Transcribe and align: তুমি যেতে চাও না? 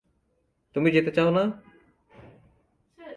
তুমি 0.75 0.89
যেতে 0.91 1.11
চাও 1.11 1.29
না? 1.31 1.43